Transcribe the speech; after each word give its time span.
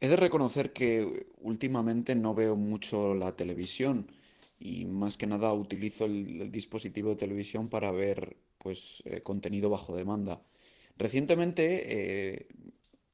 He 0.00 0.08
de 0.08 0.16
reconocer 0.16 0.72
que 0.72 1.26
últimamente 1.40 2.14
no 2.14 2.34
veo 2.34 2.54
mucho 2.54 3.14
la 3.14 3.34
televisión 3.34 4.06
y 4.60 4.84
más 4.84 5.16
que 5.16 5.26
nada 5.26 5.52
utilizo 5.52 6.04
el, 6.04 6.52
dispositivo 6.52 7.10
de 7.10 7.16
televisión 7.16 7.68
para 7.68 7.90
ver 7.90 8.36
pues 8.58 9.02
eh, 9.06 9.22
contenido 9.22 9.70
bajo 9.70 9.96
demanda. 9.96 10.40
Recientemente 10.96 11.64
eh, 12.34 12.48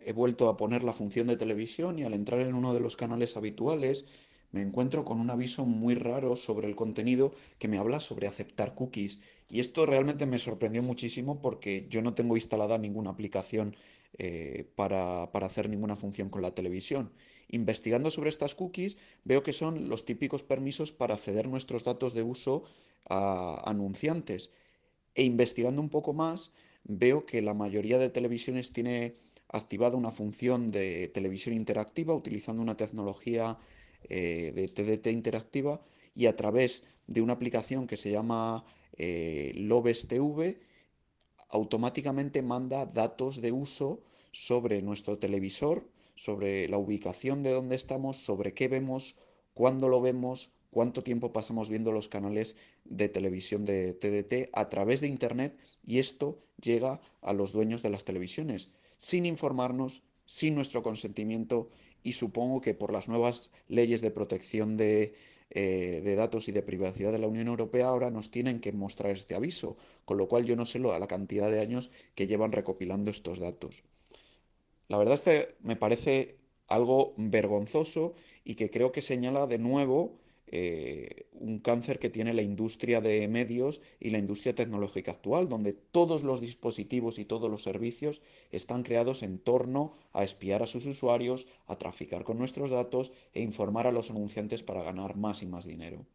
he 0.00 0.12
vuelto 0.12 0.48
a 0.50 0.56
poner 0.56 0.84
la 0.84 0.92
función 0.92 1.28
de 1.28 1.36
televisión 1.36 1.98
y 1.98 2.04
al 2.04 2.14
entrar 2.14 2.40
en 2.40 2.54
uno 2.54 2.74
de 2.74 2.80
los 2.80 2.96
canales 2.96 3.36
habituales 3.36 4.06
me 4.52 4.62
encuentro 4.62 5.04
con 5.04 5.20
un 5.20 5.30
aviso 5.30 5.66
muy 5.66 5.94
raro 5.94 6.36
sobre 6.36 6.68
el 6.68 6.76
contenido 6.76 7.32
que 7.58 7.68
me 7.68 7.78
habla 7.78 8.00
sobre 8.00 8.26
aceptar 8.26 8.74
cookies. 8.74 9.18
Y 9.48 9.60
esto 9.60 9.86
realmente 9.86 10.26
me 10.26 10.38
sorprendió 10.38 10.82
muchísimo 10.82 11.40
porque 11.40 11.86
yo 11.88 12.02
no 12.02 12.14
tengo 12.14 12.36
instalada 12.36 12.78
ninguna 12.78 13.10
aplicación 13.10 13.76
eh, 14.18 14.68
para, 14.76 15.30
para 15.32 15.46
hacer 15.46 15.68
ninguna 15.68 15.96
función 15.96 16.30
con 16.30 16.42
la 16.42 16.54
televisión. 16.54 17.12
Investigando 17.48 18.10
sobre 18.10 18.30
estas 18.30 18.54
cookies, 18.54 18.98
veo 19.24 19.42
que 19.42 19.52
son 19.52 19.88
los 19.88 20.04
típicos 20.04 20.42
permisos 20.42 20.90
para 20.90 21.18
ceder 21.18 21.48
nuestros 21.48 21.84
datos 21.84 22.14
de 22.14 22.22
uso 22.22 22.64
a 23.08 23.62
anunciantes. 23.70 24.50
E 25.14 25.22
investigando 25.24 25.80
un 25.80 25.90
poco 25.90 26.12
más, 26.12 26.52
veo 26.84 27.26
que 27.26 27.42
la 27.42 27.54
mayoría 27.54 27.98
de 27.98 28.10
televisiones 28.10 28.72
tiene 28.72 29.14
activada 29.48 29.96
una 29.96 30.10
función 30.10 30.68
de 30.68 31.08
televisión 31.08 31.54
interactiva 31.54 32.14
utilizando 32.14 32.62
una 32.62 32.76
tecnología 32.76 33.58
eh, 34.08 34.52
de 34.54 34.68
TDT 34.68 35.08
interactiva 35.08 35.80
y 36.14 36.26
a 36.26 36.36
través 36.36 36.84
de 37.06 37.20
una 37.22 37.34
aplicación 37.34 37.86
que 37.86 37.96
se 37.96 38.10
llama 38.10 38.64
eh, 38.98 39.54
TV 40.08 40.60
automáticamente 41.48 42.42
manda 42.42 42.86
datos 42.86 43.40
de 43.40 43.52
uso 43.52 44.02
sobre 44.32 44.82
nuestro 44.82 45.18
televisor, 45.18 45.88
sobre 46.14 46.68
la 46.68 46.78
ubicación 46.78 47.42
de 47.42 47.52
dónde 47.52 47.76
estamos, 47.76 48.16
sobre 48.16 48.52
qué 48.52 48.68
vemos, 48.68 49.16
cuándo 49.54 49.88
lo 49.88 50.00
vemos, 50.00 50.56
cuánto 50.70 51.02
tiempo 51.02 51.32
pasamos 51.32 51.70
viendo 51.70 51.92
los 51.92 52.08
canales 52.08 52.56
de 52.84 53.08
televisión 53.08 53.64
de 53.64 53.94
TDT 53.94 54.50
a 54.52 54.68
través 54.68 55.00
de 55.00 55.08
Internet 55.08 55.56
y 55.84 55.98
esto 55.98 56.42
llega 56.60 57.00
a 57.22 57.32
los 57.32 57.52
dueños 57.52 57.82
de 57.82 57.90
las 57.90 58.04
televisiones 58.04 58.72
sin 58.98 59.26
informarnos, 59.26 60.02
sin 60.26 60.54
nuestro 60.54 60.82
consentimiento 60.82 61.70
y 62.02 62.12
supongo 62.12 62.60
que 62.60 62.74
por 62.74 62.92
las 62.92 63.08
nuevas 63.08 63.50
leyes 63.68 64.00
de 64.00 64.10
protección 64.10 64.76
de, 64.76 65.14
eh, 65.50 66.02
de, 66.04 66.14
datos 66.14 66.48
y 66.48 66.52
de 66.52 66.62
privacidad 66.62 67.12
de 67.12 67.18
la 67.18 67.28
Unión 67.28 67.48
Europea 67.48 67.86
ahora 67.86 68.10
nos 68.10 68.30
tienen 68.30 68.60
que 68.60 68.72
mostrar 68.72 69.12
este 69.12 69.34
aviso, 69.34 69.76
con 70.04 70.18
lo 70.18 70.28
cual 70.28 70.44
yo 70.44 70.56
no 70.56 70.66
sé 70.66 70.78
lo, 70.78 70.96
la 70.98 71.06
cantidad 71.06 71.50
de 71.50 71.60
años 71.60 71.90
que 72.14 72.26
llevan 72.26 72.52
recopilando 72.52 73.10
estos 73.10 73.38
datos. 73.38 73.84
La 74.88 74.98
verdad 74.98 75.14
es 75.14 75.22
que 75.22 75.56
me 75.60 75.76
parece 75.76 76.36
algo 76.68 77.14
vergonzoso 77.16 78.14
y 78.44 78.54
que 78.54 78.70
creo 78.70 78.92
que 78.92 79.02
señala 79.02 79.46
de 79.46 79.58
nuevo 79.58 80.18
eh, 80.48 81.26
un 81.32 81.58
cáncer 81.58 81.98
que 81.98 82.08
tiene 82.08 82.32
la 82.32 82.42
industria 82.42 83.00
de 83.00 83.26
medios 83.28 83.82
y 83.98 84.10
la 84.10 84.18
industria 84.18 84.54
tecnológica 84.54 85.10
actual, 85.10 85.48
donde 85.48 85.72
todos 85.72 86.22
los 86.22 86.40
dispositivos 86.40 87.18
y 87.18 87.24
todos 87.24 87.50
los 87.50 87.62
servicios 87.62 88.22
están 88.52 88.82
creados 88.82 89.22
en 89.22 89.38
torno 89.38 89.94
a 90.12 90.22
espiar 90.22 90.62
a 90.62 90.66
sus 90.66 90.86
usuarios, 90.86 91.48
a 91.66 91.76
traficar 91.76 92.24
con 92.24 92.38
nuestros 92.38 92.70
datos 92.70 93.12
e 93.34 93.42
informar 93.42 93.86
a 93.86 93.92
los 93.92 94.10
anunciantes 94.10 94.62
para 94.62 94.82
ganar 94.82 95.16
más 95.16 95.42
y 95.42 95.46
más 95.46 95.66
dinero. 95.66 96.06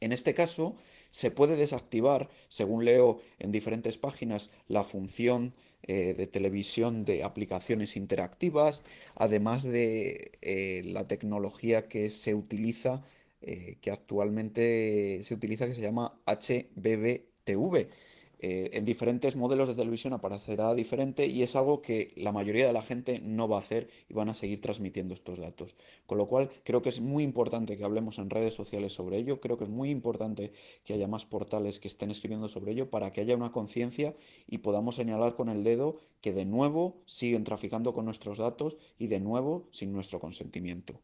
En 0.00 0.12
este 0.12 0.32
caso, 0.32 0.76
se 1.10 1.30
puede 1.30 1.56
desactivar, 1.56 2.30
según 2.48 2.84
leo 2.84 3.20
en 3.38 3.50
diferentes 3.52 3.98
páginas, 3.98 4.50
la 4.68 4.84
función 4.84 5.54
eh, 5.82 6.14
de 6.14 6.26
televisión 6.26 7.04
de 7.04 7.24
aplicaciones 7.24 7.96
interactivas, 7.96 8.82
además 9.16 9.64
de 9.64 10.32
eh, 10.40 10.82
la 10.84 11.08
tecnología 11.08 11.88
que 11.88 12.10
se 12.10 12.34
utiliza 12.34 13.02
eh, 13.40 13.78
que 13.80 13.90
actualmente 13.90 15.20
se 15.22 15.34
utiliza 15.34 15.66
que 15.66 15.74
se 15.74 15.82
llama 15.82 16.20
HBBTV. 16.26 17.88
Eh, 18.40 18.70
en 18.74 18.84
diferentes 18.84 19.34
modelos 19.34 19.66
de 19.66 19.74
televisión 19.74 20.12
aparecerá 20.12 20.72
diferente 20.74 21.26
y 21.26 21.42
es 21.42 21.56
algo 21.56 21.82
que 21.82 22.12
la 22.16 22.30
mayoría 22.30 22.68
de 22.68 22.72
la 22.72 22.82
gente 22.82 23.18
no 23.18 23.48
va 23.48 23.56
a 23.56 23.60
hacer 23.60 23.88
y 24.08 24.14
van 24.14 24.28
a 24.28 24.34
seguir 24.34 24.60
transmitiendo 24.60 25.12
estos 25.12 25.40
datos. 25.40 25.74
Con 26.06 26.18
lo 26.18 26.28
cual 26.28 26.50
creo 26.62 26.80
que 26.80 26.88
es 26.88 27.00
muy 27.00 27.24
importante 27.24 27.76
que 27.76 27.84
hablemos 27.84 28.18
en 28.18 28.30
redes 28.30 28.54
sociales 28.54 28.92
sobre 28.92 29.16
ello, 29.18 29.40
creo 29.40 29.56
que 29.56 29.64
es 29.64 29.70
muy 29.70 29.90
importante 29.90 30.52
que 30.84 30.94
haya 30.94 31.08
más 31.08 31.24
portales 31.24 31.80
que 31.80 31.88
estén 31.88 32.12
escribiendo 32.12 32.48
sobre 32.48 32.72
ello 32.72 32.90
para 32.90 33.12
que 33.12 33.22
haya 33.22 33.34
una 33.34 33.50
conciencia 33.50 34.14
y 34.46 34.58
podamos 34.58 34.94
señalar 34.94 35.34
con 35.34 35.48
el 35.48 35.64
dedo 35.64 36.00
que 36.20 36.32
de 36.32 36.44
nuevo 36.44 37.02
siguen 37.06 37.42
traficando 37.44 37.92
con 37.92 38.04
nuestros 38.04 38.38
datos 38.38 38.76
y 38.98 39.08
de 39.08 39.18
nuevo 39.20 39.68
sin 39.72 39.92
nuestro 39.92 40.20
consentimiento. 40.20 41.00